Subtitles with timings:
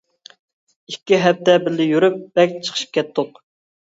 [0.93, 3.43] ئىككى ھەپتە بىللە يۈرۈپ بەك چىقىشىپ كەتتۇق.